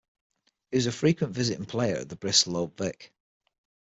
[0.71, 3.13] He was a frequent visiting player at the Bristol Old Vic.